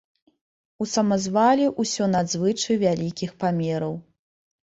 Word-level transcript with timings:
У 0.83 0.87
самазвале 0.93 1.67
ўсё 1.83 2.07
надзвычай 2.15 2.79
вялікіх 2.85 3.35
памераў. 3.43 3.93